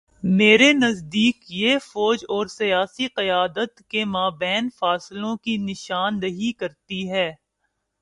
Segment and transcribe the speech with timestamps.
[0.23, 7.31] میرے نزدیک یہ فوج اور سیاسی قیادت کے مابین فاصلوں کی نشان دہی کرتی ہے۔